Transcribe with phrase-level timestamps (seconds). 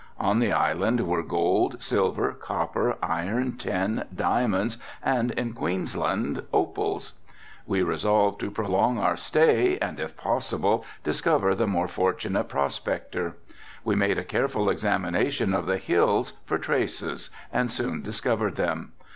[0.19, 7.13] On the island were gold, silver, copper, iron, tin, diamonds and in Queensland opals.
[7.67, 13.35] We resolved to prolong our stay and if possible discover the more fortunate prospector.
[13.85, 18.93] We made a careful examination of the hills for traces and soon discovered them.